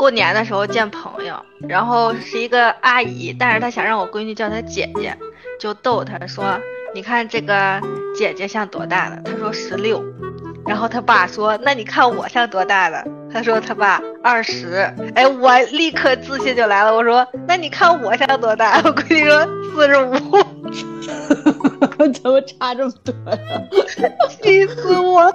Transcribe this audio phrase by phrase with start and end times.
[0.00, 1.34] 过年的时候见朋友，
[1.68, 5.14] 然后是一个阿姨，但是她想让我闺女叫她姐姐，
[5.60, 6.58] 就逗她说
[6.94, 7.78] ：“你看这个
[8.16, 10.02] 姐姐像多大的？”她说十六。
[10.66, 16.94] 然后她爸说：“那你看我像多大的？”她说：“她爸二十。”哎，我立刻自信就来了。
[16.94, 19.46] 我说：“那你看我像多大？”我闺女说
[19.76, 20.14] ：“四十五。
[22.14, 23.38] ”怎么差这么多呀？
[24.42, 25.34] 气死我了！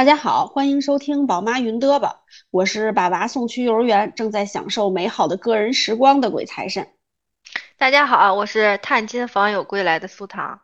[0.00, 6.88] 大家好，欢迎收听宝妈云嘚吧，我是把娃送去幼儿园，正在享受美好的个人时光的鬼财神。
[7.76, 10.62] 大家好，我是探亲访友归来的苏糖。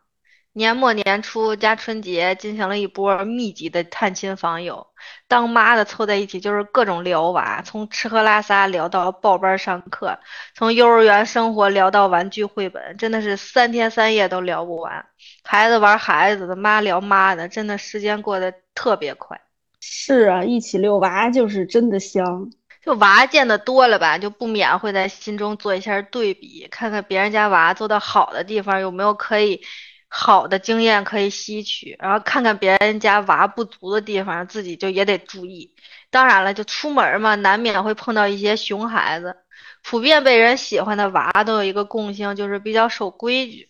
[0.57, 4.87] 年末年初加春节，进行了一波密集的探亲访友。
[5.27, 10.17] 当妈的凑在一起就是各种聊娃，从吃喝拉撒聊到报班上课，
[10.55, 15.05] 从幼儿园生活聊到玩具绘本，真的是三天三夜都聊不完。
[15.43, 19.39] 孩子玩孩子的，妈聊妈的，真的时间过得特别快。
[19.79, 22.49] 是啊，一起遛娃就是真的香。
[22.81, 29.61] 就娃见的多了吧，就不免会在心中做一下对比，看看别人家娃做的好的地方有没有可以。
[30.09, 35.73] 好的经验可以吸取，然后看看别人家娃不足的地方，自己就也得注意。
[36.09, 39.35] 当然了，就出门嘛，难免会碰到一些熊孩子。
[39.83, 43.69] 普遍被人喜欢的娃都有一个共性，就是比较守规矩。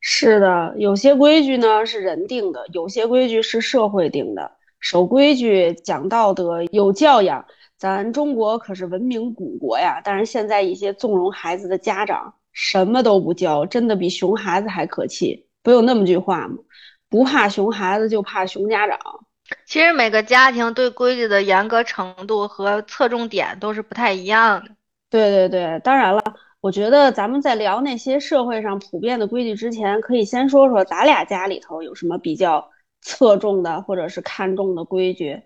[0.00, 4.52] 是的，有些规矩呢是人定的，有些规矩是社会定的。
[4.80, 7.46] 守规矩、讲道德、有教养，
[7.78, 10.00] 咱中国可是文明古国呀。
[10.04, 15.46] 但是现在一些纵容孩子的家长，什么都不教，真的比熊孩子还可气。
[15.64, 16.58] 不有那么句话吗？
[17.08, 18.98] 不怕熊孩子，就怕熊家长。
[19.66, 24.70] 其实每个家庭对规矩的严格程度和侧重点都是不太一样的。
[25.10, 26.22] 对对对，当然了，
[26.60, 32.70] 我觉得咱们在聊那些社会上普遍的规矩之前，可以先说说咱俩家里头有什么比较
[33.00, 35.42] 侧重的或者是看重的规矩。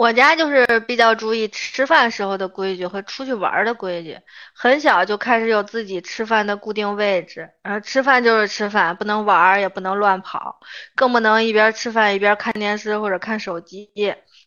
[0.00, 4.18] 我家就是比较注意吃饭时候的规矩和出去玩的规矩，
[4.54, 10.58] 很小就开始有自己吃饭的固定位置，然后吃饭就是吃饭，不能玩儿也不能乱跑，
[10.96, 13.90] 更不能一边吃饭一边看电视或者看手机，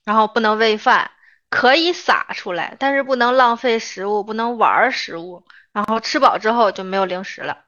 [0.04, 1.12] 然后不能喂饭，
[1.52, 7.63] 可以撒出来，但是不能浪费食物，不能玩食物，然后吃饱之后就没有零食了。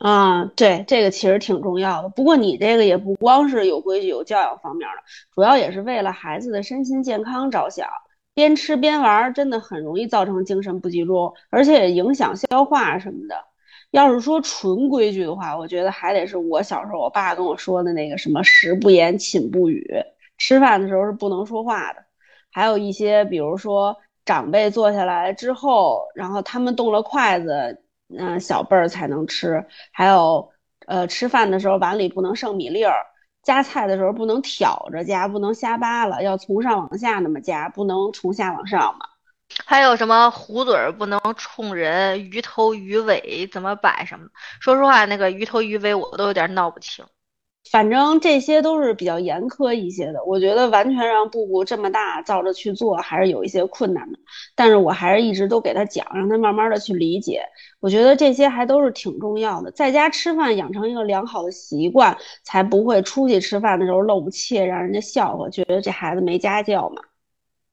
[0.00, 2.08] 啊，对，这个其实挺重要的。
[2.08, 5.02] 不过你这个也不光是有规矩、有教养方面的，
[5.34, 7.86] 主要也是为了孩子的身心健康着想。
[8.32, 13.34] 边吃边玩，真的很容易造成精神不集中，而且影响消化什么的。
[13.90, 19.86] 要是说纯规矩的话，我觉得还得是我小时候我爸跟我说的那个什么“食不言，寝不语”，
[20.38, 22.02] 吃饭的时候是不能说话的。
[22.50, 23.94] 还有一些，比如说
[24.24, 27.82] 长辈坐下来之后，然后他们动了筷子。
[28.18, 29.64] 嗯，小辈儿才能吃。
[29.92, 30.50] 还有，
[30.86, 32.94] 呃，吃饭的时候碗里不能剩米粒儿，
[33.42, 39.06] 夹菜的时候不能挑着夹，不能瞎扒拉，要从上往下那么夹，不能从下往上嘛。
[39.66, 44.28] 还有什么壶嘴儿不能冲人，鱼头鱼尾怎么摆什么？
[44.60, 47.04] 说实话，那个鱼头鱼尾我都有点闹不清。
[47.68, 54.18] 反正这些都是比较严苛一些的，我觉得完全让布布这么大照着去做还是有一些困难的。
[54.56, 57.44] 但是我还是一直都给他讲，让他慢慢的去理解。
[57.78, 67.02] 我觉得这些还都是挺重要的，在家吃饭养成一个良好的习惯，才不会出去吃饭的时候露怯，让人家笑话，觉得这孩子没家教嘛。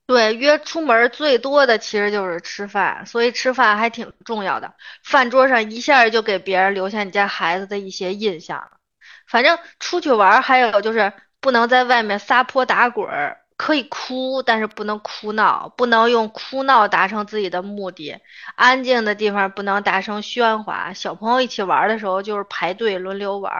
[0.06, 4.74] 对，约出门最多的其实就是吃饭，所以吃饭还挺重要的。
[5.02, 8.70] 饭桌上一下就给别人留下你家孩子的一些印象。
[9.28, 18.16] 反正出去玩，还有就是不能在外面撒泼打滚儿，可以哭，但是不能哭闹，不能用哭闹达成自己的目的。
[18.56, 20.92] 安静的地方不能大声喧哗。
[20.94, 23.52] 小朋友一起玩的时候，就是排队轮流玩。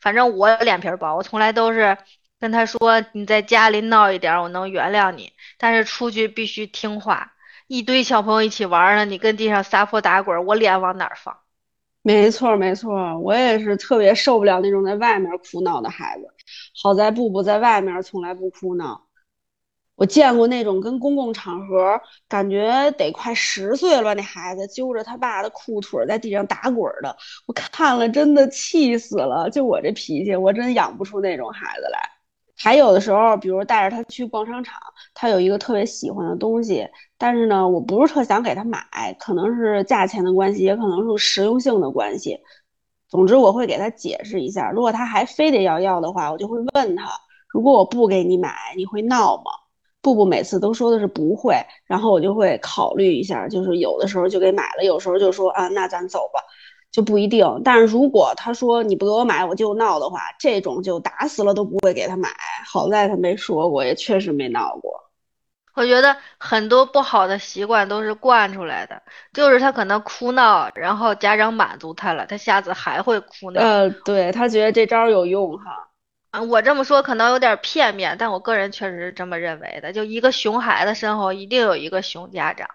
[0.00, 1.98] 反正我脸皮薄，我从来都是
[2.40, 7.32] 跟他说：“你在家里闹一点，我能原谅你，但是出去必须听话。”
[7.66, 11.36] 一堆小朋友一起玩呢，你跟地上撒泼打滚，我脸往哪放？
[12.08, 16.26] 没错，没错，我也是特别受不了那种在外面哭闹的孩子。
[16.82, 19.04] 好在布布在外面从来不哭闹。
[19.94, 27.14] 我见过那种跟公共场合，感觉得快十岁了，那孩子揪着他爸的裤腿在地上打滚的，
[27.46, 29.50] 我看了真的气死了。
[29.50, 32.17] 就我这脾气，我真养不出那种孩子来。
[32.60, 34.76] 还有的时候，比如带着他去逛商场，
[35.14, 38.82] 他有一个特别喜欢的东西，但是呢，我不是特想给他买，
[39.18, 42.38] 可能是价钱的关系，也可能是实用性的关系。
[43.08, 44.70] 总之，我会给他解释一下。
[44.70, 47.08] 如果他还非得要要的话，我就会问他：
[47.48, 49.44] 如果我不给你买，你会闹吗？
[50.02, 51.54] 布布每次都说的是不会，
[51.86, 56.40] 然后我就会考虑一下，就是有的时候就给买了，有时候就说啊，那咱走吧。
[56.90, 57.60] 就不一定。
[57.62, 62.30] 但是如果他说你不给我买我就闹的话，这种就打死了都不会给他买。
[62.70, 65.08] 好在他没说过，也确实没闹过。
[65.74, 69.00] 我觉得很多不好的习惯都是惯出来的，
[69.32, 73.60] 就是他可能哭闹，然后家长满足他了，他下次还会哭闹。
[73.60, 75.88] 呃，对他觉得这招有用哈。
[76.32, 79.92] 啊，我这么说可能有点片面，但我个人确实是这么认为的。
[79.92, 82.68] 就一个熊孩子身后一定有一个熊家长，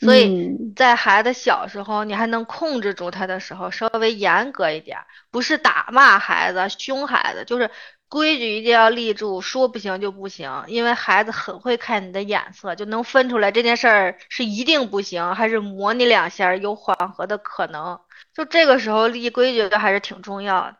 [0.00, 0.36] 所以
[0.74, 4.98] 在孩子小时候你还能控制住他的时候，稍微严格一点，
[5.30, 7.70] 不是打骂孩子、凶孩子，就是
[8.08, 10.64] 规矩一定要立住，说不行就不行。
[10.66, 18.00] 因为孩子很会看你的眼色，就能分出来这件事儿是一定不行，还是模拟两下有缓和的可能。
[18.34, 20.76] 就这个时候立规矩还是挺重要的。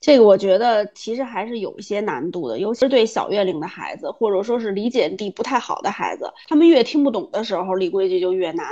[0.00, 8.66] 这个我觉得其实还是有一些难度的，尤其是对小月龄的孩子，或者说是理解力不太好的孩子，他们越听不懂的时候，立规矩就越难。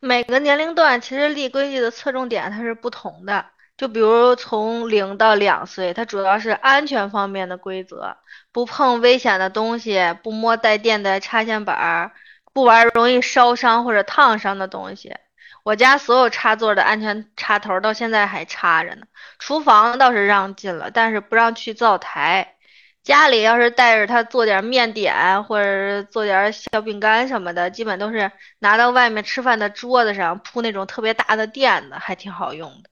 [0.00, 3.44] 每个年龄段其实立规矩的侧重点它是不同的，
[3.82, 8.16] 就比如从零到两岁，它主要是安全方面的规则，
[8.52, 12.12] 不碰危险的东西，不摸带电的插线板，
[12.52, 15.16] 不玩容易烧伤或者烫伤的东西。
[15.64, 19.04] 我家所有插座的安全插头到现在还插着呢。
[19.40, 22.54] 厨房倒是让进了，但是不让去灶台。
[23.02, 28.30] 家里要是带着他做点面点或者做点小饼干什么的，基本都是
[28.60, 32.91] 拿到外面吃饭的桌子上铺那种特别大的垫子，还挺好用的。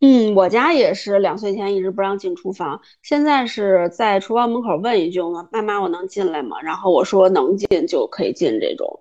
[0.00, 9.00] 嗯，我家也是两岁前一直不让进厨房，现在是在厨房门口问一句嘛：“妈妈，我能进来吗？”然后我说能进就可以进这种。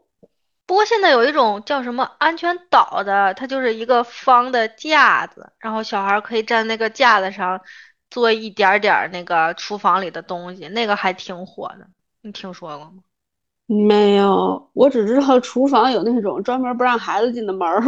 [0.65, 7.61] 不过现在有一种叫什么安全岛的，它就是一个方的架子，然后小孩可以站那个架子上
[8.11, 11.87] 做一点点那个厨房里的东西，那个还挺火的。
[12.21, 13.01] 你听说过吗？
[13.65, 17.81] 没有，我只知道厨房有那种专门不让孩子进的门儿，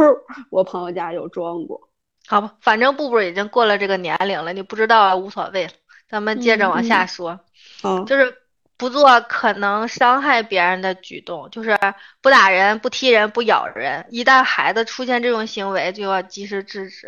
[0.50, 1.90] 我朋友家有装过。
[2.32, 5.74] 好吧，反正布布已经过了这个年龄了，你不知道无所谓了。
[6.10, 7.40] 咱们接着往下说，
[7.84, 8.38] 嗯，就是。
[8.78, 11.78] 不做可能伤害别人的举动，就是
[12.20, 14.08] 不打人、不踢人、不咬人。
[14.10, 17.08] 一旦孩子出现这种行为，就要及时制止。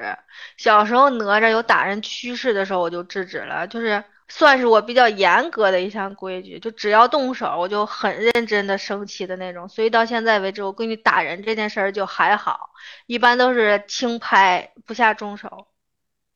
[0.56, 9.68] 小时候哪吒有打人趋势的时候，我就制止了，就是算是我比较严格的一项规矩，就只要动手，我就很认真的生气的那种。
[9.70, 12.72] 所以到现在为止，我闺女打人这件事儿就还好，
[13.06, 15.68] 一般都是轻拍，不下重手。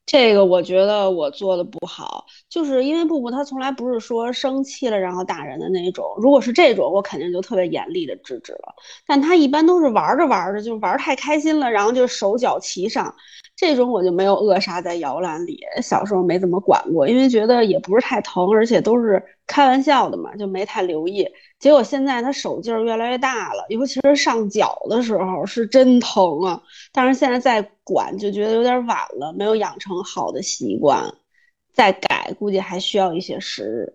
[0.07, 6.05] 这个我觉得我做的不好，就是因为布布他从来不是说生气了然后打人的那种。
[6.17, 8.73] 如果是这种，我肯定就特别严厉的制止了。
[9.05, 13.13] 但他一般都是玩着玩着，就玩太开心了，然后就手脚齐上。
[13.57, 15.59] 这种我就没有扼杀在摇篮里。
[15.81, 21.27] 小时候没怎么管过，因为觉得也不是太疼，而且都是开玩笑的嘛，就没太留意。
[21.59, 26.61] 结果现在他手劲儿越来越大了，尤其是上脚的时候是真疼啊！
[26.93, 31.15] 但是现在再管就觉得有点晚了，没有养成好的习惯，
[31.73, 33.93] 再改估计还需要一些时日。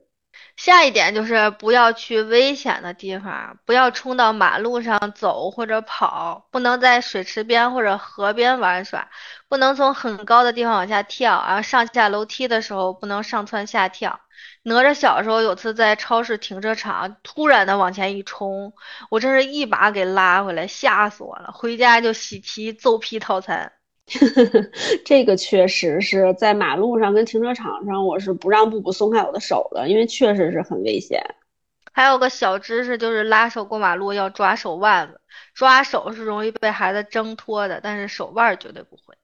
[0.57, 9.09] 下一点就是不要去危险的地方，不要冲到马路上走或者跑，不能在水池边或者河边玩耍，
[9.49, 14.21] 不能从很高的地方往下跳，然后上下楼梯的时候不能上蹿下跳。
[14.65, 18.73] 哪吒小时候有次在超市停车场突然的往前一冲，
[19.11, 21.53] 我真是一把给拉回来，吓死我了。
[21.53, 23.73] 回家就喜提揍皮套餐。
[25.05, 31.23] 这个确实是在马路上跟停车场上，我是不让布布松开我的手的，因为确实是很危险。
[31.93, 35.21] 还有个小知识就是拉手过马路要抓手腕子，
[35.55, 39.15] 抓手是容易被孩子挣脱的，但是手腕绝对不会。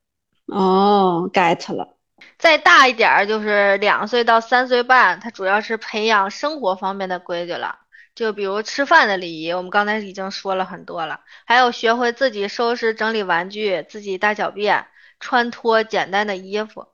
[0.46, 1.97] 哦，get 了。
[2.38, 7.78] 再大一点儿就是两岁到三岁半，它主要是培养生活方面的规矩了，
[8.14, 14.86] 就比如吃饭的礼仪，我们刚才已经说了很多了，还有学会自己收拾整理玩具，自己大小便，
[15.20, 16.86] 穿脱简单的衣服。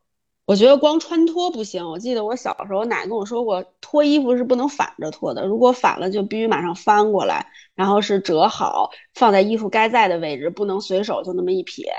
[0.46, 11.90] 我觉得光穿脱不行，我记得我小时候奶跟我说过，脱衣服是不能反着脱的，如果反了就必须马上翻过来，然后是折好放在衣服该在的位置，不能随手就那么一撇。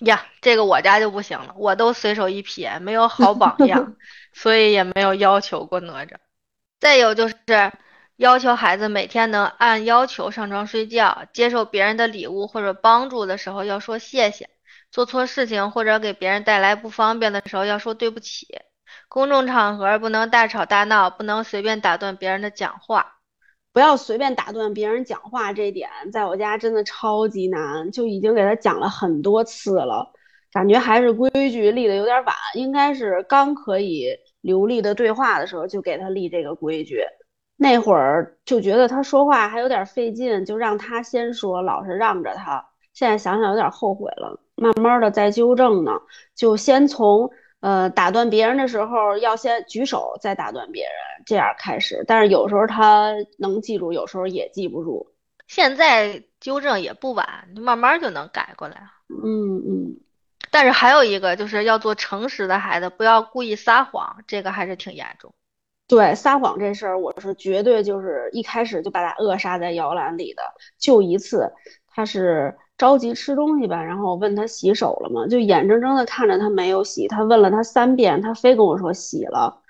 [0.00, 3.94] 呀，这个我家就不行了，我都随手一撇，没有好榜样，
[4.34, 6.16] 所以也没有要求过哪吒。
[6.80, 7.36] 再有就是
[8.16, 14.50] 要求孩子每天能按要求上床睡觉，接受别人的礼物或者帮助的时候要说谢谢，
[14.90, 18.48] 做错事情或者给别人带来不方便的时候要说对不起。
[19.08, 23.16] 公众场合不能大吵大闹，不能随便打断别人的讲话。
[23.74, 30.12] 不要随便打断别人讲话，这点在我家真的超级难，就已经给他讲了很多次了，
[30.52, 37.00] 感觉还是规矩立的有点晚，应该是刚可以流利的对话的时候就给他立这个规矩，
[37.56, 44.40] 那会儿就觉得他说话还有点费劲，就让他先说，老是让着他，现在想想有点后悔了。
[44.54, 45.90] 慢慢的在纠正呢。
[46.36, 47.28] 就先从
[47.64, 50.92] 呃打断别人的时候要先举手，再打断别人，
[51.24, 52.04] 这样开始。
[52.06, 55.14] 但是有时候他能记住，有时候也记不住。
[55.46, 58.76] 现在纠正也不晚，慢慢就能改过来。
[59.08, 59.96] 嗯嗯。
[60.50, 65.32] 但是还有一个就是要做诚实的孩子，不要故意撒谎，这个还是挺严重。
[65.88, 70.42] 对撒谎这事儿，我是绝对就是一开始就把他扼杀在摇篮里的。
[70.78, 71.50] 就一次，
[71.88, 75.26] 他是着急吃东西吧，然后我问他洗手了吗？
[75.26, 79.60] 就眼睁睁的看着他没有洗，他问了他三遍，他非跟我说洗了，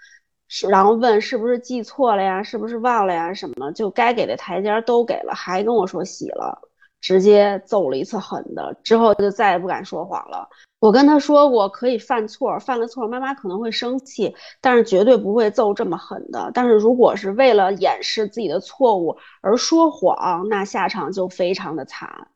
[0.49, 3.70] 是然后问是不是记错了呀，是不是忘了呀什么？
[3.73, 6.58] 就该给的台阶都给了，还跟我说洗了，
[7.00, 10.49] 直接揍了一次狠的，之后就再也不敢说谎了。
[10.80, 16.50] 我跟他说过，可以犯错，犯了错妈妈可能会生气，但是绝对不会揍这么狠的。
[16.52, 22.28] 但是如果是为了掩饰自己的错误而说谎，那下场就非常的惨。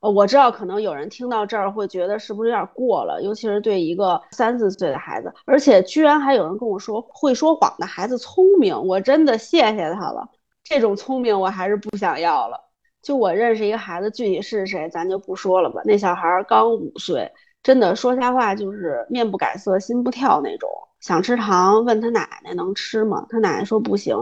[0.00, 10.28] 呃，我知道可能有人听到这儿会觉得是不是有点过了，尤其是对一个三四岁的孩子，而且居然还有人跟我说会说谎的孩子聪明，我真的谢谢他了。
[10.64, 12.58] 这种聪明我还是不想要了。
[13.02, 15.80] 就我认识一个孩子，具体是谁咱就不说了吧。
[15.84, 17.30] 那小孩刚五岁。
[17.62, 23.26] 真的说瞎话就是面不改色心不跳那种，想吃糖问他奶奶能吃吗？
[23.28, 24.16] 他奶奶说不行，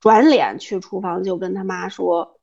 [0.00, 2.38] 转脸去厨房就跟他妈说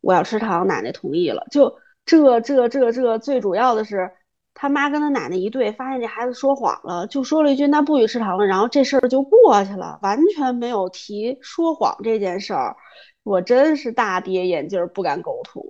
[0.00, 1.46] 我要吃糖，奶奶同意了。
[1.48, 1.76] 就
[2.06, 4.12] 这这这这最主要的是
[4.52, 12.76] 他妈跟他奶奶一对，发现这孩子说谎了，就说了一句那不许吃糖了，然后这事儿就过去了，完全没有提说谎这件事儿。
[13.22, 15.64] 我真是大跌眼镜，不敢苟同。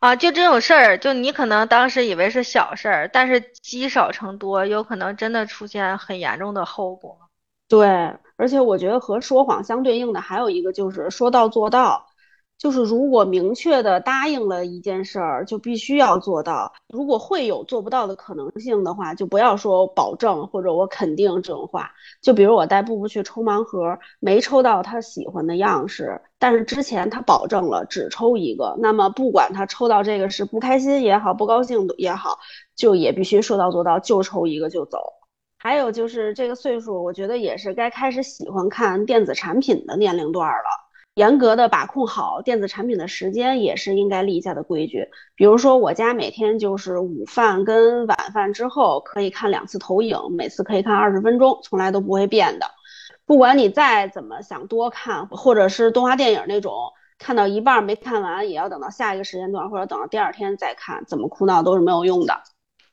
[0.00, 7.18] 啊，就这种事儿，就你可能当时以为是小事儿，但是积少成多，有可能真的出现很严重的后果。
[7.68, 7.86] 对，
[8.36, 12.05] 而且我觉得和说谎相对应的还有一个就是说到做到。
[12.58, 16.72] 就是如果明确的答应了一件事儿，就必须要做到。
[16.88, 21.90] 如果会有做不到的可能性的话，就不要说保证或者我肯定这种话。
[22.22, 32.38] 就比如我带布布去抽盲盒，没抽到他喜欢的样式，但是之前他保证了只抽一个，那么不管他抽到这个是不开心也好，不高兴也好，
[32.74, 34.98] 就也必须说到做到，就抽一个就走。
[35.58, 40.85] 还有就是这个岁数，我觉得也是该开始喜欢看电子产品的年龄段了。
[41.16, 45.08] 严格的把控好电子产品的时间也是应该立下的规矩。
[45.34, 52.66] 比如说，我家每天就是午饭跟晚饭之后可以看两次投影，每次可以看二十分钟，从来都不会变的。
[53.24, 56.74] 不管你再怎么想多看，或者是动画电影那种，
[57.18, 62.42] 看到一半没看完，也要等到下一个时间段，或者等到第二天再看，怎么哭闹都是没有用的。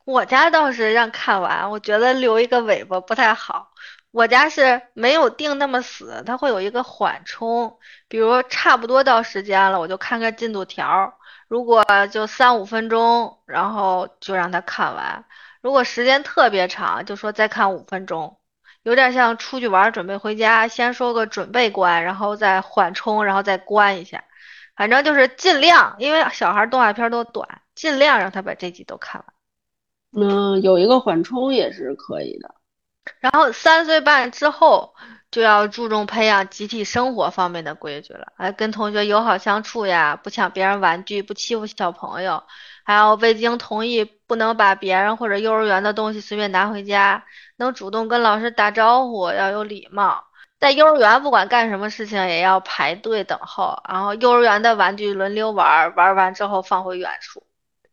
[0.06, 3.68] 我家倒是让看完，我觉得留一个尾巴不太好。
[4.14, 11.18] 我家是没有定那么死，它会有一个缓冲，比如差不多到时间了，我就看看进度条，
[11.48, 15.26] 如果就三五分钟，然后就让他看完；
[15.62, 18.38] 如果时间特别长，就说再看五分钟，
[18.84, 24.24] 有点像出去玩准备回家，先说个准备关，然后再缓冲，然后再关一下，
[24.76, 30.30] 反正就是尽量，因为小孩动画片都短，尽量让他把这集都看完。
[30.30, 32.54] 嗯，有一个缓冲也是可以的。
[33.20, 34.94] 然后三岁半之后
[35.32, 42.44] 就要注重培养集体生活方面的规矩了，哎，跟同学友好相处呀，不抢别人玩具，不欺负小朋友，
[42.84, 47.26] 还有未经同意不能把别人或者幼儿园的东西随便拿回家，
[47.58, 50.26] 能主动跟老师打招呼，要有礼貌。
[50.60, 57.46] 在幼儿园不管干什么事情也要排队等候，然后幼儿园的玩具轮流玩，玩完之后放回原处。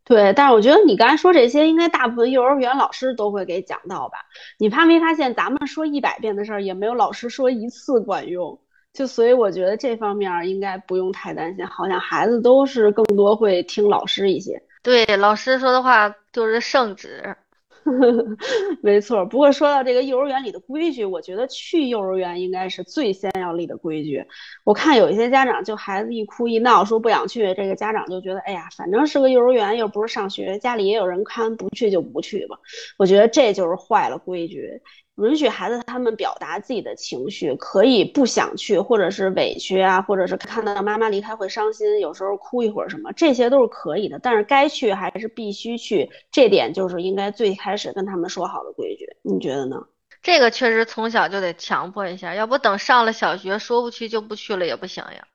[0.05, 4.19] 对，但是我觉得你刚才说这些，应该大部分幼儿园老师都会给讲到吧？
[4.59, 8.59] 你发没发现，咱们说一百遍的事儿，也没有老师说一次管用。
[8.93, 14.61] 就所以我觉得这方面应该不用太担心，好像孩子都是更多会听老师一些。
[14.83, 17.37] 对，老师说的话就是圣旨。
[18.83, 24.25] 没错，不过说到这个幼儿园里的规矩，我觉得去幼儿园应该是最先要立的规矩。
[24.65, 32.59] 我看有一些家长就孩子一哭一闹说不想去，这个家长就觉得，哎呀，反正是个幼儿园，又不是上学，家里也有人看，不去就不去吧。
[32.99, 34.81] 我觉得这就是坏了规矩。
[35.21, 44.19] 允许孩子他们表达自己的情绪，可以不想去，或者是委屈啊，或者是看到妈妈离开会伤心，有时候哭一会儿什么，这些都是可以的。
[44.19, 49.07] 但是该去还是必须去，这点就是应该最开始跟他们说好的规矩。
[49.23, 49.77] 你觉得呢？
[50.23, 55.27] 这个确实从小就得强迫一下，要不等上了小学说不去就不去了也不行呀。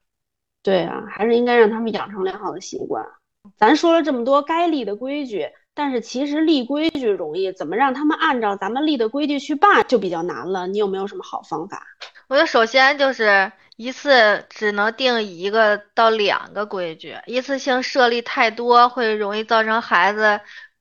[0.61, 3.05] 对啊，还是应该让他们养成良好的习惯。
[3.57, 5.47] 咱说了这么多该立的规矩。
[5.75, 10.65] 但是其实立规矩容易，怎么让他们按照咱们立的规矩去办就比较难了。
[10.65, 11.85] 你有没有什么好方法？
[12.27, 20.39] 我觉得首先就是一次只能定一个到两个规矩，一次性设立太多会容易造成孩子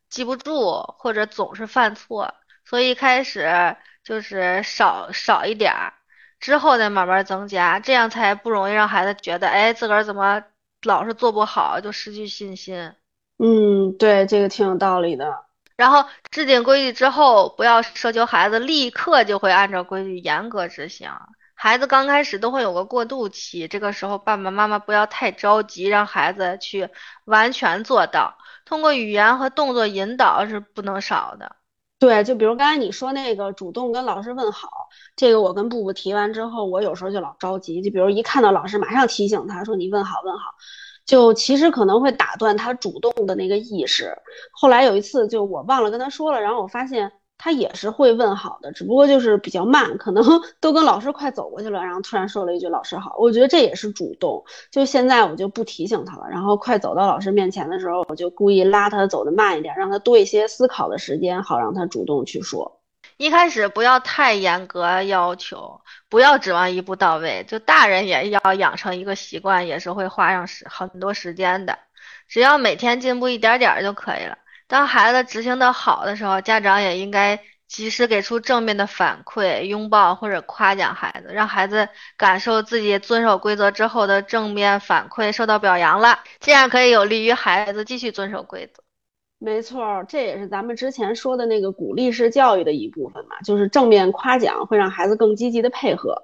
[0.09, 2.33] 记不住或者总是犯错，
[2.65, 5.93] 所以一开始就是少少一点儿，
[6.39, 10.45] 之后再慢慢增加，这样才不容易让孩子觉得，哎，自个儿怎么
[10.85, 12.93] 老是做不好，就失去信心。
[13.39, 15.45] 嗯，对，这个挺有道理的。
[15.77, 21.11] 然后制定规矩之后，不要奢求孩子立刻就会按照规矩严格执行。
[21.57, 26.89] 孩子刚开始都会有个过渡期，这个时候爸爸妈妈不要太着急，让孩子去
[27.25, 28.37] 完全做到。
[28.65, 31.57] 通过语言和动作引导是不能少的。
[31.99, 34.69] 对，就比如刚才你说那个主动跟老师问好，
[35.17, 40.55] 这个我跟布布提完之后，我有时候就老着急，就比如一看到老师，马上提醒他说你问好问好。
[41.07, 44.17] 就其实可能会打断他主动的那个意识。
[44.53, 50.25] 后来有一次，就我忘了跟他说了，然后我发现他也是会问好的，只不过就是比较慢，可能
[50.61, 53.17] 都跟老师快走过去了，然后突然说了一句“老师好”。
[53.21, 54.43] 我觉得这也是主动。
[54.71, 62.81] 就现在我就不提醒他了，然后快走到老师面前的时候，我就故意拉他走的慢一点，让他多一些思考的时间，好让他主动去说。
[63.17, 67.45] 一开始不要太严格要求，不要指望一步到位。
[67.49, 71.79] 就大人也要养成一个习惯，也是会花上时很多时间的。
[72.29, 74.39] 只要每天进步一点点就可以了。
[74.67, 88.84] 当孩子执行的好的时候，家长也应该及时给出正面的反馈，拥抱或者夸奖孩子，让孩子感受自己遵守规则之后的正面反馈受到表扬了，这样可以有利于孩子继续遵守规则。
[89.45, 96.23] 没错，这也是咱们之前说的那个鼓励式教育的一部分嘛，就是正面夸奖会让孩子更积极的配合。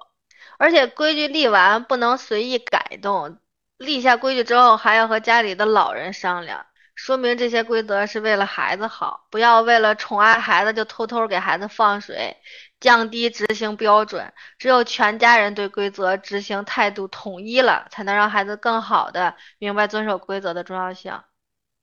[0.57, 3.37] 而且规矩立完不能随意改动，
[3.77, 12.37] 立下规矩之后还要和家里的老人商量，说明这些规则是为了孩子好，不要为了宠爱孩子就偷偷给孩子放水，
[12.79, 14.33] 降低执行标准。
[14.57, 21.19] 只有全家人对规则执行态度统一了，才能让孩子更好的明白遵守规则的重要性。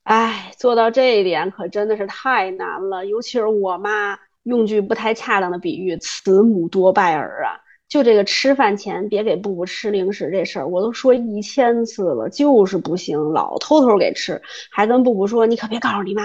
[0.08, 7.60] 哎，做到这一点可真的是太难了，尤其是我妈用句不太恰当的比喻，“慈母多败儿”啊！
[7.90, 14.40] 就这个吃饭前别给布布吃零食这事儿，我都说一千次了，就是不行，老偷偷给吃，
[14.70, 16.22] 还跟布布说你可别告诉你妈。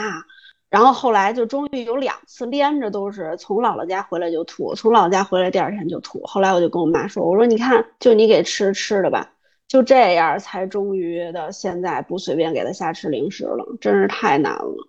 [0.69, 6.22] 然后后来就终于有两次连着都是从姥姥家回来就吐，从姥姥家回来第二天就吐。
[6.24, 9.30] 后来我就跟我妈说，我说你看，就你给吃吃的吧。
[9.74, 14.88] 就这样，才终于的现在不随便给他瞎吃零食了，真是太难了。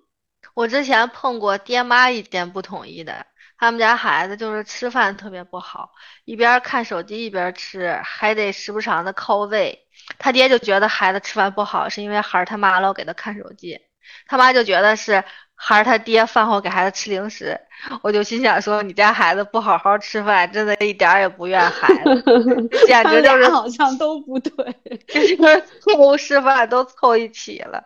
[0.53, 3.25] 我之前碰过爹妈意见不统一的，
[3.57, 5.93] 他们家孩子就是吃饭特别不好，
[6.27, 9.87] 一边看手机一边吃，还得时不常的靠喂。
[10.19, 13.81] 他爹就觉得孩子吃饭不好，是因为孩儿他妈老给他看手机，
[14.27, 15.25] 他妈就觉得是。
[15.57, 17.59] 孩儿他爹饭后给孩子吃零食，
[18.03, 24.73] 我就心想说：“你家孩子不好好吃饭，真的一点儿也不怨孩子， 简直就是好像都不对，
[25.07, 27.85] 就是错误示范都凑一起了，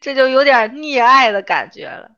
[0.00, 2.10] 这就有点溺爱的感觉了。”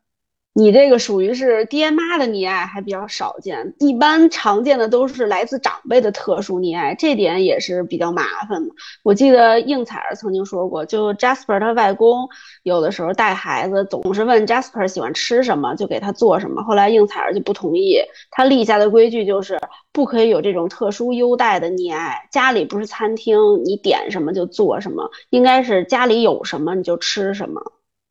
[0.59, 3.75] 你这个属于是爹妈的溺爱，还比较少见。
[3.79, 8.75] 一般常见的都是来自长辈的特殊溺爱，这点也是比较麻烦的。
[9.05, 12.29] 我记得应采儿曾经说过，就 Jasper 他外公
[12.64, 16.61] 有的时候带孩子，总是问 Jasper 喜欢吃什么，就给他做什么。
[16.64, 18.01] 后来应采儿就不同意，
[18.33, 19.61] 他立下的规矩就是
[19.92, 22.16] 不可以有这种特殊优待的溺爱。
[22.33, 27.62] 家里不是餐厅，你点什么就做什么，应该是家里有什么你就吃什么。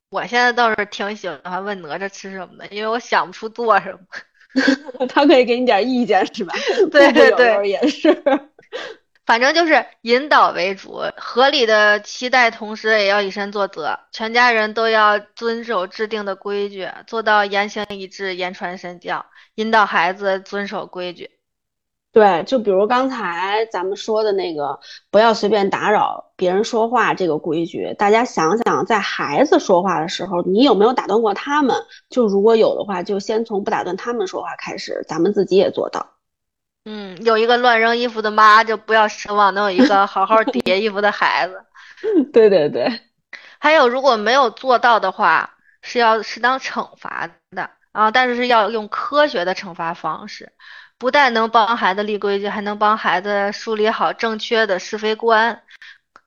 [0.10, 6.54] 我现在倒是挺喜欢问哪吒吃什么的，因为我想不出做什么， 他可以给你点意见，是吧？
[6.91, 8.24] 对对对，也是，
[9.26, 21.32] 反正就是引导为主，合理的期待，同时也要以身作则，全家人都要遵守制定的规矩，做到言行一致、言传身教，引导孩子遵守规矩。
[22.18, 24.80] 对，就比如刚才咱们说的那个，
[25.12, 31.76] 不要随便打扰别人说话这个规矩，大家想想，在孩子说话的时候，你有没有打断过他们？
[32.10, 36.08] 就如果有的话，就先从不打断他们说话开始，咱们自己也做到。
[36.86, 41.62] 嗯，有一个乱扔衣服的妈，就不要奢望能有一个好好叠衣服的孩子。
[42.34, 43.00] 对对对。
[43.60, 45.52] 还有，如果没有做到的话，
[45.84, 50.52] 是要适当惩罚的啊，但是是要用科学的惩罚方式。
[50.98, 55.62] 不但能帮孩子立规矩，还能帮孩子梳理好正确的是非观。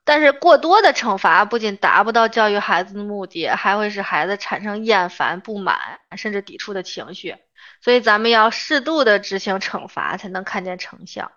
[0.05, 5.79] 但是过多的惩罚不仅达不到教育孩子的目的，还会使孩子产生厌烦、不满
[6.17, 7.37] 甚至抵触的情绪。
[7.81, 11.31] 所以咱们要适度的执行惩罚，才能看见成效。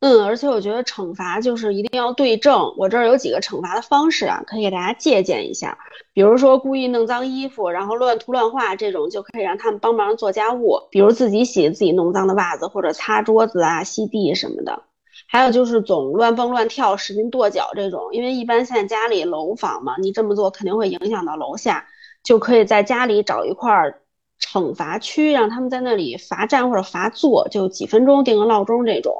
[0.00, 2.74] 嗯，而且我觉得惩罚就是一定要对症。
[2.76, 5.78] 我这儿有几个惩罚的方式啊，可以给大家借鉴一下。
[6.12, 14.82] 比如说故意弄脏衣服，然后乱涂乱画这种，就可以让他们帮忙做家务，比如自己洗自己弄脏的袜子，或者擦桌子啊、吸地什么的。
[15.28, 21.86] 还有就是总乱蹦乱跳、使劲跺脚这种，因为一般现在家里楼房嘛，你这么做肯定会影响到楼下。
[22.22, 24.02] 就可以在家里找一块儿
[24.40, 29.14] 惩罚区，让他们在那里罚站或者罚坐，就几分钟定个闹钟这种。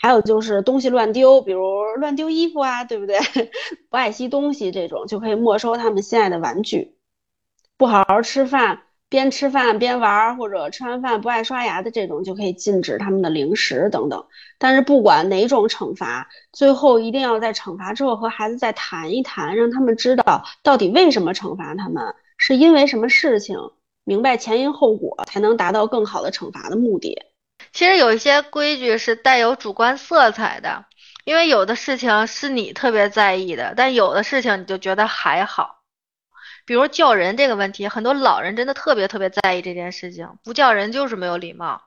[0.00, 3.18] 还有就是东西乱丢，比如乱丢衣服啊，对不对？
[3.90, 6.96] 不爱惜东西这种，就可以没收他们心爱的玩具。
[7.76, 14.24] 不好好吃饭，边吃饭边玩，或者吃完饭不爱刷牙的这种，就可以禁止他们的零食等等。
[14.58, 23.56] 但是不管哪种惩罚，最后一定要在惩罚之后和孩子再谈一谈，让他们知道到底为什么惩罚他们，是因为什么事情，
[24.04, 27.20] 明白前因后果，才能达到更好的惩罚的目的。
[27.72, 30.84] 其实有一些规矩是带有主观色彩的，
[31.24, 35.76] 因为有的事情是你特别在意的，但有的事情你就觉得还好。
[36.64, 41.82] 比如叫人这个问题，很多老人真的特别特别在意这件事情，不叫人就是没有礼貌。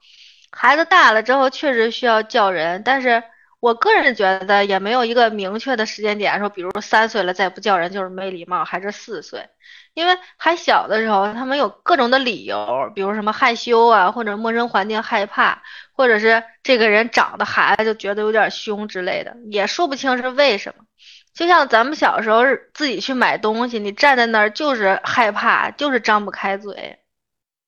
[0.51, 3.23] 孩子大了之后确实需要叫人，但是
[3.59, 9.47] 我个人觉得也没有一个明确的时间点，说比如三岁了再不叫人就是没礼貌，还是四岁。
[9.93, 15.62] 因为还小的时候，他们有各种的理由，比如什么害羞啊，或者陌生环境害怕，
[15.93, 20.86] 或者是这个人长得孩子就觉得有点凶之类的，也说不清是为什么。
[21.34, 26.99] 就像咱们小时候自己去买东西，你站在那儿就是害怕，就是张不开嘴。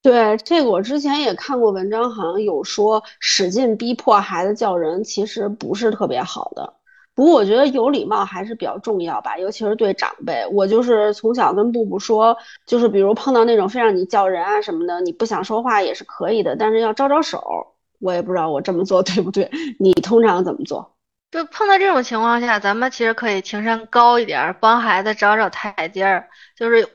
[0.02, 6.74] 对，这个我之前也看过文章，好像有说使劲逼迫孩子叫人，其实不是特别好的。
[7.16, 10.46] 不过我觉得有礼貌还是比较重要吧，尤其是对长辈。
[10.52, 17.68] 我就是从小跟布布说，就是比如碰到那种非让你叫人啊什么的，你不想说话也是可以的，但是要招招手。
[18.00, 19.50] 我也不知道我这么做 对不对，
[19.80, 20.96] 你通常怎么做？
[21.32, 26.88] 就碰到这种情况下，咱们其实可以情商高一点，帮孩子找找台阶儿，就是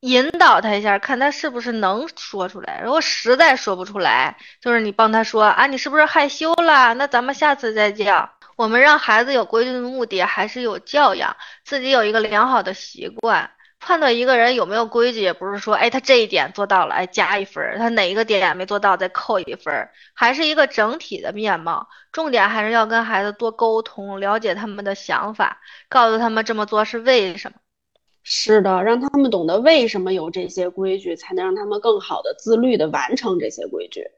[0.00, 2.80] 引导他一下，看他是不是能说出来。
[2.82, 6.94] 如果实在说不出来，就是你帮他说啊，你是不是害羞了？
[6.94, 8.30] 那咱们下次再叫。
[8.56, 13.50] 我们让孩子有规矩的目的还是有教养，自己有一个良好的习惯。
[13.78, 21.86] 判断一个人有没有规矩，也不是说，哎，他这一点做到了，哎，加一分儿；他哪一个点没做到，再扣一分儿，还是一个整体的面貌。
[22.10, 27.58] 重点还是要跟孩子多沟通，了解他们的想法，告诉他们这么做是为什么。
[28.22, 34.10] 是的，让他们懂得为什么有这些规矩，才能让他们更好的自律的完成这些规矩。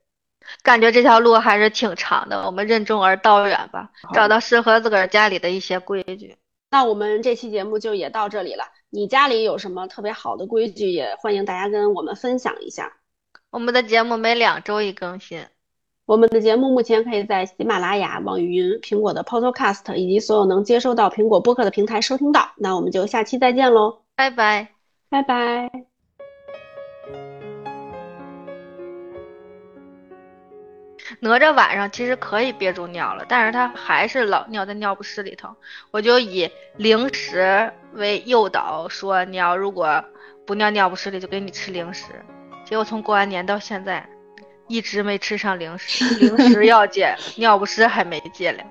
[0.62, 6.36] 感觉这条路还是挺长的，我们任重而道远吧，找到适合自个儿家里的一些规矩。
[6.70, 8.64] 那我们这期节目就也到这里了。
[8.90, 12.92] 你家里有什么特别好的规矩，也欢迎大家跟我们分享一下。
[13.50, 15.44] 我们的节目每两周一更新。
[16.04, 22.50] 我们的节目目前可以在喜马拉雅、网易云、苹果的 Podcast 以及所有能接收到苹果播客的平台收听到。
[22.56, 24.68] 那我们就下期再见喽，拜拜，
[25.10, 25.87] 拜拜。
[31.20, 35.48] 哪吒晚上其实可以憋住尿了，但是他还是老尿在尿不湿里头。
[35.90, 40.04] 我就以零食为诱导，说你要如果
[40.46, 42.04] 不尿尿不湿里，就给你吃零食。
[42.64, 44.08] 结果从过完年到现在，
[44.68, 48.62] 一直没吃上零食，零食 要戒，尿不湿还没戒了。